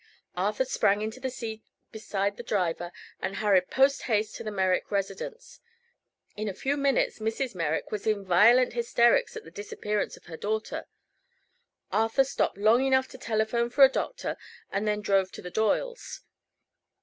Arthur 0.35 0.65
sprang 0.65 1.03
into 1.03 1.19
the 1.19 1.29
seat 1.29 1.61
beside 1.91 2.35
his 2.35 2.47
driver 2.47 2.91
and 3.21 3.35
hurried 3.35 3.69
post 3.69 4.01
haste 4.09 4.35
to 4.35 4.43
the 4.43 4.49
Merrick 4.49 4.89
residence. 4.89 5.59
In 6.35 6.47
a 6.49 6.55
few 6.55 6.75
minutes 6.75 7.19
Mrs. 7.19 7.53
Merrick 7.53 7.91
was 7.91 8.07
in 8.07 8.25
violent 8.25 8.73
hysterics 8.73 9.35
at 9.37 9.43
the 9.43 9.51
disappearance 9.51 10.17
of 10.17 10.25
her 10.25 10.37
daughter. 10.37 10.87
Arthur 11.91 12.23
stopped 12.23 12.57
long 12.57 12.83
enough 12.83 13.07
to 13.09 13.19
telephone 13.19 13.69
for 13.69 13.83
a 13.83 13.89
doctor 13.89 14.37
and 14.71 14.87
then 14.87 15.01
drove 15.01 15.31
to 15.33 15.41
the 15.43 15.51
Doyles. 15.51 16.21